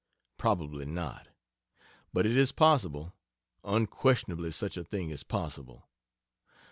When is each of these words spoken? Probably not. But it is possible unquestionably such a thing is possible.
Probably 0.39 0.87
not. 0.87 1.27
But 2.11 2.25
it 2.25 2.35
is 2.35 2.51
possible 2.51 3.13
unquestionably 3.63 4.49
such 4.49 4.75
a 4.75 4.83
thing 4.83 5.11
is 5.11 5.21
possible. 5.21 5.89